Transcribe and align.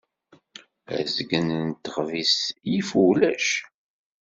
Azgen 0.97 1.49
n 1.65 1.67
texbizt 1.83 2.43
yif 2.71 2.89
ulac. 3.05 3.49